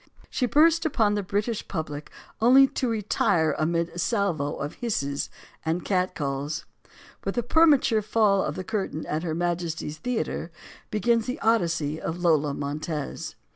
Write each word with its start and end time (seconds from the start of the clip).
Then 0.03 0.25
she 0.31 0.45
burst 0.47 0.83
upon 0.83 1.13
the 1.13 1.21
British 1.21 1.67
public 1.67 2.09
only 2.41 2.65
to 2.69 2.89
retire 2.89 3.53
amid 3.59 3.89
a 3.89 3.99
salvo 3.99 4.55
of 4.55 4.73
hisses 4.81 5.29
and 5.63 5.85
catcalls. 5.85 6.65
With 7.23 7.35
the 7.35 7.43
permature 7.43 8.01
fall 8.01 8.41
of 8.43 8.55
the 8.55 8.63
curtain 8.63 9.05
at 9.05 9.21
Her 9.21 9.35
Ma 9.35 9.53
jesty's 9.53 9.99
Theater, 9.99 10.49
begins 10.89 11.27
the 11.27 11.39
Odyssey 11.41 12.01
of 12.01 12.17
Lola 12.17 12.55
Montez. 12.55 13.35